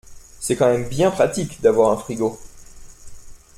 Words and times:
C’est 0.39 0.55
quand 0.55 0.71
même 0.71 0.89
bien 0.89 1.11
pratique 1.11 1.61
d’avoir 1.61 1.91
un 1.91 1.97
frigo. 1.97 2.39